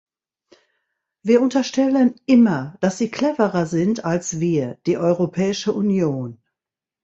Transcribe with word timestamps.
Wir 1.21 1.41
unterstellen 1.43 2.15
immer, 2.25 2.75
dass 2.79 2.97
sie 2.97 3.11
cleverer 3.11 3.67
sind 3.67 4.03
als 4.03 4.39
wir, 4.39 4.79
die 4.87 4.97
Europäische 4.97 5.73
Union. 5.73 6.41